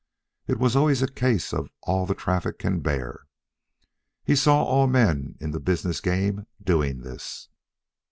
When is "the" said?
2.07-2.15, 5.51-5.59